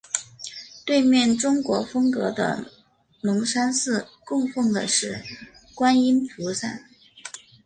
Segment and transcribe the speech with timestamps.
[0.83, 2.65] 对面中国风格的
[3.21, 5.23] 龙山寺供奉的是
[5.75, 6.79] 观音菩萨。